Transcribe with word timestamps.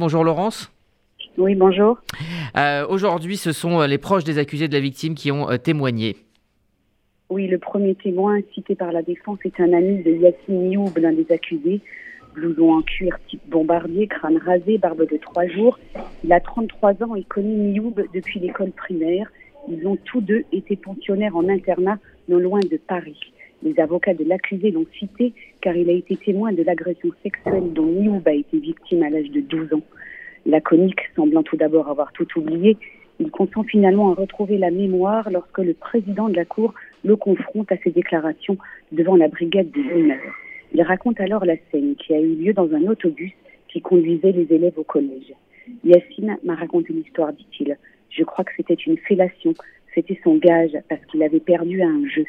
Bonjour 0.00 0.22
Laurence. 0.22 0.70
Oui, 1.38 1.56
bonjour. 1.56 1.98
Euh, 2.56 2.86
aujourd'hui, 2.88 3.36
ce 3.36 3.50
sont 3.50 3.80
les 3.82 3.98
proches 3.98 4.22
des 4.22 4.38
accusés 4.38 4.68
de 4.68 4.72
la 4.72 4.78
victime 4.78 5.16
qui 5.16 5.32
ont 5.32 5.50
euh, 5.50 5.56
témoigné. 5.56 6.14
Oui, 7.30 7.48
le 7.48 7.58
premier 7.58 7.96
témoin 7.96 8.38
cité 8.54 8.76
par 8.76 8.92
la 8.92 9.02
défense 9.02 9.40
est 9.44 9.58
un 9.58 9.72
ami 9.72 10.04
de 10.04 10.12
Yassine 10.12 10.68
Nioub, 10.68 10.96
l'un 10.98 11.12
des 11.12 11.26
accusés. 11.32 11.80
Blouson 12.32 12.74
en 12.74 12.82
cuir 12.82 13.18
type 13.28 13.42
bombardier, 13.48 14.06
crâne 14.06 14.38
rasé, 14.38 14.78
barbe 14.78 15.04
de 15.10 15.16
trois 15.16 15.48
jours. 15.48 15.80
Il 16.22 16.32
a 16.32 16.38
33 16.38 17.02
ans 17.02 17.16
et 17.16 17.24
connaît 17.24 17.48
Nioub 17.48 18.00
depuis 18.14 18.38
l'école 18.38 18.70
primaire. 18.70 19.28
Ils 19.68 19.84
ont 19.84 19.98
tous 20.04 20.20
deux 20.20 20.44
été 20.52 20.76
pensionnaires 20.76 21.36
en 21.36 21.48
internat 21.48 21.98
non 22.28 22.38
loin 22.38 22.60
de 22.60 22.76
Paris. 22.76 23.18
Les 23.62 23.78
avocats 23.80 24.14
de 24.14 24.24
l'accusé 24.24 24.70
l'ont 24.70 24.86
cité 24.98 25.32
car 25.60 25.76
il 25.76 25.90
a 25.90 25.92
été 25.92 26.16
témoin 26.16 26.52
de 26.52 26.62
l'agression 26.62 27.10
sexuelle 27.22 27.72
dont 27.72 27.86
Nioub 27.86 28.22
a 28.26 28.32
été 28.32 28.58
victime 28.58 29.02
à 29.02 29.10
l'âge 29.10 29.30
de 29.30 29.40
12 29.40 29.74
ans. 29.74 29.82
Laconique, 30.46 31.00
semblant 31.16 31.42
tout 31.42 31.56
d'abord 31.56 31.88
avoir 31.88 32.12
tout 32.12 32.26
oublié, 32.36 32.76
il 33.20 33.30
consent 33.30 33.64
finalement 33.64 34.12
à 34.12 34.14
retrouver 34.14 34.58
la 34.58 34.70
mémoire 34.70 35.28
lorsque 35.30 35.58
le 35.58 35.74
président 35.74 36.28
de 36.28 36.36
la 36.36 36.44
Cour 36.44 36.72
le 37.04 37.16
confronte 37.16 37.72
à 37.72 37.76
ses 37.78 37.90
déclarations 37.90 38.56
devant 38.92 39.16
la 39.16 39.28
brigade 39.28 39.70
des 39.72 39.82
mineurs. 39.82 40.34
Il 40.72 40.82
raconte 40.82 41.20
alors 41.20 41.44
la 41.44 41.56
scène 41.70 41.96
qui 41.96 42.14
a 42.14 42.20
eu 42.20 42.34
lieu 42.34 42.52
dans 42.52 42.72
un 42.72 42.86
autobus 42.86 43.32
qui 43.68 43.80
conduisait 43.80 44.32
les 44.32 44.52
élèves 44.54 44.78
au 44.78 44.84
collège. 44.84 45.34
Yacine 45.84 46.38
m'a 46.44 46.54
raconté 46.54 46.92
l'histoire, 46.92 47.32
dit-il. 47.32 47.76
Je 48.10 48.22
crois 48.22 48.44
que 48.44 48.52
c'était 48.56 48.74
une 48.74 48.96
fellation. 48.98 49.54
C'était 49.94 50.18
son 50.22 50.36
gage 50.36 50.76
parce 50.88 51.04
qu'il 51.06 51.22
avait 51.22 51.40
perdu 51.40 51.82
à 51.82 51.88
un 51.88 52.06
jeu. 52.06 52.24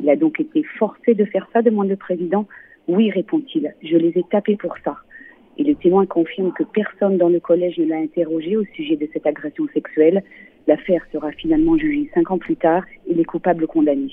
Il 0.00 0.08
a 0.10 0.16
donc 0.16 0.40
été 0.40 0.62
forcé 0.78 1.14
de 1.14 1.24
faire 1.24 1.46
ça, 1.52 1.62
demande 1.62 1.88
le 1.88 1.96
président. 1.96 2.46
Oui, 2.88 3.10
répond-il, 3.10 3.74
je 3.82 3.96
les 3.96 4.18
ai 4.18 4.24
tapés 4.30 4.56
pour 4.56 4.74
ça. 4.84 4.96
Et 5.58 5.64
le 5.64 5.74
témoin 5.74 6.06
confirme 6.06 6.52
que 6.52 6.64
personne 6.64 7.18
dans 7.18 7.28
le 7.28 7.40
collège 7.40 7.78
ne 7.78 7.86
l'a 7.86 7.96
interrogé 7.96 8.56
au 8.56 8.64
sujet 8.74 8.96
de 8.96 9.08
cette 9.12 9.26
agression 9.26 9.66
sexuelle. 9.74 10.22
L'affaire 10.66 11.02
sera 11.12 11.30
finalement 11.32 11.76
jugée 11.76 12.10
cinq 12.14 12.30
ans 12.30 12.38
plus 12.38 12.56
tard 12.56 12.84
et 13.08 13.14
les 13.14 13.24
coupables 13.24 13.66
condamnés. 13.66 14.12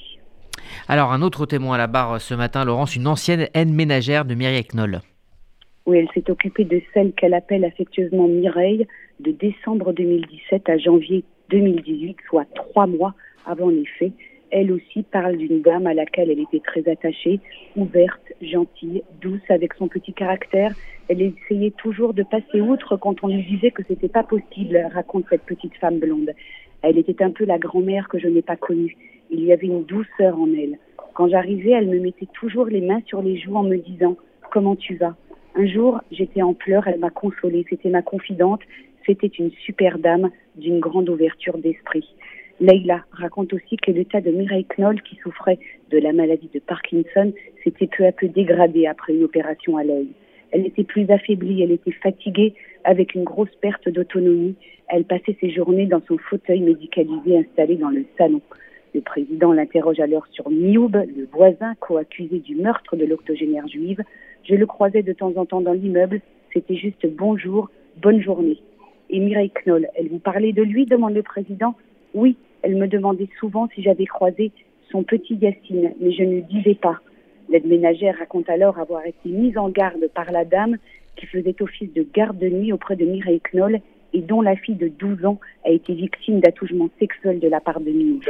Alors, 0.87 1.13
un 1.13 1.21
autre 1.21 1.45
témoin 1.45 1.75
à 1.75 1.77
la 1.77 1.87
barre 1.87 2.19
ce 2.19 2.33
matin, 2.33 2.65
Laurence, 2.65 2.95
une 2.95 3.07
ancienne 3.07 3.47
haine 3.53 3.73
ménagère 3.73 4.25
de 4.25 4.35
Mireille 4.35 4.67
Knoll. 4.73 4.99
Oui, 5.85 5.97
elle 5.97 6.09
s'est 6.13 6.29
occupée 6.29 6.65
de 6.65 6.81
celle 6.93 7.13
qu'elle 7.13 7.33
appelle 7.33 7.63
affectueusement 7.63 8.27
Mireille 8.27 8.85
de 9.19 9.31
décembre 9.31 9.93
2017 9.93 10.69
à 10.69 10.77
janvier 10.77 11.23
2018, 11.49 12.17
soit 12.27 12.45
trois 12.53 12.85
mois 12.85 13.13
avant 13.45 13.69
les 13.69 13.85
faits 13.97 14.11
elle 14.51 14.71
aussi 14.71 15.03
parle 15.03 15.37
d'une 15.37 15.61
dame 15.61 15.87
à 15.87 15.93
laquelle 15.93 16.31
elle 16.31 16.39
était 16.39 16.59
très 16.59 16.87
attachée, 16.89 17.39
ouverte, 17.75 18.33
gentille, 18.41 19.03
douce, 19.21 19.41
avec 19.49 19.73
son 19.75 19.87
petit 19.87 20.13
caractère. 20.13 20.73
Elle 21.07 21.21
essayait 21.21 21.71
toujours 21.71 22.13
de 22.13 22.23
passer 22.23 22.61
outre 22.61 22.97
quand 22.97 23.23
on 23.23 23.27
lui 23.27 23.43
disait 23.43 23.71
que 23.71 23.83
c'était 23.87 24.09
pas 24.09 24.23
possible, 24.23 24.89
raconte 24.93 25.25
cette 25.29 25.43
petite 25.43 25.75
femme 25.75 25.99
blonde. 25.99 26.31
Elle 26.81 26.97
était 26.97 27.23
un 27.23 27.31
peu 27.31 27.45
la 27.45 27.57
grand-mère 27.57 28.07
que 28.07 28.19
je 28.19 28.27
n'ai 28.27 28.41
pas 28.41 28.55
connue. 28.55 28.95
Il 29.29 29.43
y 29.43 29.51
avait 29.51 29.67
une 29.67 29.83
douceur 29.83 30.39
en 30.39 30.47
elle. 30.53 30.77
Quand 31.13 31.27
j'arrivais, 31.27 31.71
elle 31.71 31.87
me 31.87 31.99
mettait 31.99 32.27
toujours 32.33 32.65
les 32.65 32.81
mains 32.81 33.01
sur 33.05 33.21
les 33.21 33.37
joues 33.37 33.55
en 33.55 33.63
me 33.63 33.77
disant 33.77 34.17
Comment 34.51 34.75
tu 34.75 34.95
vas? 34.95 35.15
Un 35.55 35.67
jour, 35.67 35.99
j'étais 36.11 36.41
en 36.41 36.53
pleurs, 36.53 36.87
elle 36.87 36.99
m'a 36.99 37.09
consolée. 37.09 37.65
C'était 37.69 37.89
ma 37.89 38.01
confidente. 38.01 38.61
C'était 39.05 39.27
une 39.27 39.51
super 39.65 39.99
dame 39.99 40.29
d'une 40.55 40.79
grande 40.79 41.09
ouverture 41.09 41.57
d'esprit. 41.57 42.07
Leila 42.59 43.05
raconte 43.11 43.53
aussi 43.53 43.77
que 43.77 43.91
l'état 43.91 44.19
de 44.19 44.31
Mireille 44.31 44.65
Knoll, 44.65 45.01
qui 45.01 45.15
souffrait 45.17 45.59
de 45.91 45.97
la 45.97 46.11
maladie 46.11 46.49
de 46.53 46.59
Parkinson, 46.59 47.31
s'était 47.63 47.87
peu 47.87 48.05
à 48.05 48.11
peu 48.11 48.27
dégradé 48.27 48.85
après 48.85 49.13
une 49.13 49.23
opération 49.23 49.77
à 49.77 49.83
l'œil. 49.83 50.09
Elle 50.51 50.65
était 50.65 50.83
plus 50.83 51.09
affaiblie, 51.09 51.61
elle 51.61 51.71
était 51.71 51.91
fatiguée, 51.91 52.53
avec 52.83 53.15
une 53.15 53.23
grosse 53.23 53.53
perte 53.61 53.87
d'autonomie. 53.87 54.55
Elle 54.89 55.05
passait 55.05 55.37
ses 55.39 55.51
journées 55.51 55.85
dans 55.85 56.01
son 56.07 56.17
fauteuil 56.17 56.59
médicalisé 56.59 57.37
installé 57.37 57.75
dans 57.75 57.89
le 57.89 58.03
salon. 58.17 58.41
Le 58.93 59.01
président 59.01 59.53
l'interroge 59.53 59.99
alors 59.99 60.25
sur 60.31 60.49
Mioub, 60.49 60.95
le 60.95 61.27
voisin 61.31 61.75
co-accusé 61.79 62.39
du 62.39 62.55
meurtre 62.55 62.95
de 62.95 63.05
l'octogénaire 63.05 63.67
juive. 63.67 64.01
Je 64.43 64.55
le 64.55 64.65
croisais 64.65 65.03
de 65.03 65.13
temps 65.13 65.33
en 65.35 65.45
temps 65.45 65.61
dans 65.61 65.73
l'immeuble. 65.73 66.19
C'était 66.51 66.75
juste 66.75 67.05
bonjour, 67.07 67.69
bonne 68.01 68.21
journée. 68.21 68.57
Et 69.11 69.19
Mireille 69.19 69.51
Knoll, 69.63 69.87
elle 69.95 70.09
vous 70.09 70.19
parlait 70.19 70.53
de 70.53 70.63
lui 70.63 70.85
demande 70.85 71.13
le 71.13 71.23
président. 71.23 71.75
Oui, 72.15 72.35
elle 72.63 72.75
me 72.75 72.87
demandait 72.87 73.29
souvent 73.39 73.67
si 73.73 73.81
j'avais 73.81 74.05
croisé 74.05 74.51
son 74.91 75.03
petit 75.03 75.35
Yacine, 75.35 75.93
mais 75.99 76.11
je 76.11 76.23
ne 76.23 76.41
disais 76.41 76.75
pas. 76.75 76.99
L'aide 77.49 77.65
ménagère 77.65 78.17
raconte 78.17 78.49
alors 78.49 78.79
avoir 78.79 79.05
été 79.05 79.29
mise 79.29 79.57
en 79.57 79.69
garde 79.69 80.07
par 80.13 80.31
la 80.31 80.45
dame 80.45 80.77
qui 81.15 81.25
faisait 81.25 81.55
office 81.61 81.91
de 81.93 82.05
garde 82.13 82.37
de 82.37 82.49
nuit 82.49 82.71
auprès 82.71 82.95
de 82.95 83.05
Mireille 83.05 83.41
Knoll 83.53 83.79
et 84.13 84.21
dont 84.21 84.41
la 84.41 84.55
fille 84.55 84.75
de 84.75 84.87
12 84.87 85.25
ans 85.25 85.39
a 85.65 85.69
été 85.69 85.93
victime 85.93 86.39
d'attouchement 86.39 86.89
sexuel 86.99 87.39
de 87.39 87.47
la 87.47 87.59
part 87.59 87.79
de 87.79 87.91
Mioub. 87.91 88.21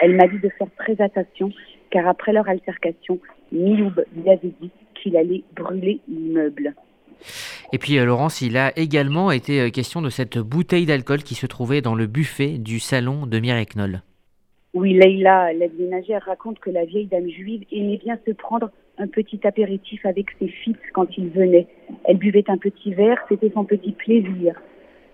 Elle 0.00 0.16
m'a 0.16 0.26
dit 0.26 0.38
de 0.38 0.48
faire 0.48 0.68
très 0.76 1.00
attention 1.00 1.52
car 1.90 2.06
après 2.06 2.32
leur 2.32 2.48
altercation, 2.48 3.18
Mioub 3.52 4.04
lui 4.16 4.30
avait 4.30 4.52
dit 4.60 4.70
qu'il 4.94 5.16
allait 5.16 5.42
brûler 5.54 6.00
l'immeuble. 6.08 6.74
Et 7.72 7.78
puis 7.78 7.98
euh, 7.98 8.04
Laurence, 8.04 8.40
il 8.40 8.56
a 8.56 8.76
également 8.78 9.30
été 9.30 9.60
euh, 9.60 9.70
question 9.70 10.00
de 10.02 10.10
cette 10.10 10.38
bouteille 10.38 10.86
d'alcool 10.86 11.22
qui 11.22 11.34
se 11.34 11.46
trouvait 11.46 11.80
dans 11.80 11.94
le 11.94 12.06
buffet 12.06 12.58
du 12.58 12.80
salon 12.80 13.26
de 13.26 13.38
Mireille. 13.38 13.58
Oui, 14.74 14.92
Leïla, 14.92 15.52
l'aide 15.52 15.78
ménagère, 15.78 16.22
raconte 16.24 16.60
que 16.60 16.70
la 16.70 16.84
vieille 16.84 17.06
dame 17.06 17.28
juive 17.28 17.64
aimait 17.72 17.96
bien 17.96 18.18
se 18.26 18.32
prendre 18.32 18.70
un 18.98 19.06
petit 19.06 19.40
apéritif 19.44 20.04
avec 20.06 20.26
ses 20.38 20.48
fils 20.48 20.76
quand 20.92 21.06
ils 21.16 21.30
venaient. 21.30 21.66
Elle 22.04 22.18
buvait 22.18 22.44
un 22.48 22.58
petit 22.58 22.92
verre, 22.94 23.18
c'était 23.28 23.50
son 23.52 23.64
petit 23.64 23.92
plaisir. 23.92 24.60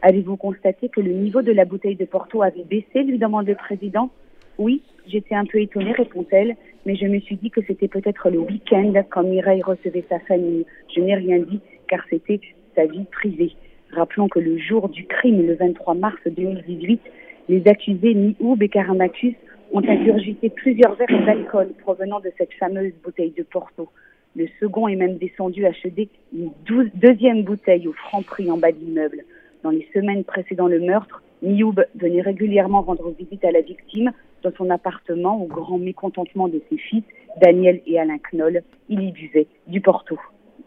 Avez-vous 0.03 0.37
constaté 0.37 0.89
que 0.89 1.01
le 1.01 1.13
niveau 1.13 1.43
de 1.43 1.53
la 1.53 1.65
bouteille 1.65 1.97
de 1.97 2.05
Porto 2.05 2.43
avait 2.43 2.65
baissé 2.65 3.03
lui 3.05 3.19
demande 3.19 3.47
le 3.47 3.55
président? 3.55 4.11
Oui, 4.59 4.83
j'étais 5.07 5.35
un 5.35 5.47
peu 5.47 5.61
étonnée, 5.61 5.93
répond-elle, 5.93 6.57
mais 6.87 6.95
je 6.97 7.07
me 7.07 7.19
suis 7.21 7.37
dit 7.37 7.51
que 7.51 7.61
c'était 7.67 7.89
peut-être 7.89 8.29
le 8.31 8.39
week-end 8.39 8.93
quand 9.11 9.23
Mireille 9.23 9.63
recevait 9.63 10.05
sa 10.09 10.21
famille. 10.21 10.67
Je 10.95 11.01
n'ai 11.01 11.15
rien 11.15 11.39
dit 11.39 11.61
car 11.89 12.05
c'était 12.11 12.41
sa 12.75 12.87
vie 12.87 13.05
privée. 13.11 13.53
Rappelons 13.93 14.29
que 14.29 14.41
le 14.41 14.59
jour 14.59 14.89
du 14.89 15.07
crime, 15.07 15.47
le 15.47 15.55
23 15.55 15.95
mars 15.95 16.19
2018, 16.27 17.01
les 17.49 17.67
accusés 17.69 18.15
Nioub 18.15 18.63
et 18.63 18.69
Karamacus 18.69 19.35
ont 19.73 19.83
ingurgité 19.87 20.51
plusieurs 20.51 20.95
verres 20.95 21.25
d'alcool 21.27 21.69
provenant 21.83 22.21
de 22.21 22.31
cette 22.39 22.53
fameuse 22.55 22.93
bouteille 23.03 23.35
de 23.37 23.43
Porto. 23.43 23.89
Le 24.37 24.47
second 24.59 24.89
est 24.89 24.97
même 24.97 25.19
descendu 25.19 25.65
acheter 25.65 26.09
une 26.33 26.51
deuxième 26.95 27.43
bouteille 27.45 27.87
au 27.87 27.93
franc 27.93 28.23
prix 28.23 28.51
en 28.51 28.57
bas 28.57 28.73
de 28.73 28.79
l'immeuble. 28.79 29.25
Dans 29.63 29.71
les 29.71 29.87
semaines 29.95 30.25
précédant 30.25 30.67
le 30.67 30.81
meurtre, 30.81 31.23
Nioub 31.43 31.85
venait 31.95 32.23
régulièrement 32.23 32.83
rendre 32.83 33.11
visite 33.11 33.45
à 33.45 33.53
la 33.53 33.61
victime 33.61 34.13
dans 34.43 34.53
son 34.57 34.71
appartement 34.71 35.41
au 35.41 35.47
grand 35.47 35.79
mécontentement 35.79 36.49
de 36.49 36.61
ses 36.69 36.79
fils, 36.79 37.05
Daniel 37.41 37.81
et 37.87 37.99
Alain 37.99 38.19
Knoll. 38.33 38.63
Il 38.89 39.03
y 39.03 39.13
buvait 39.13 39.47
du 39.67 39.81
Porto. 39.81 40.19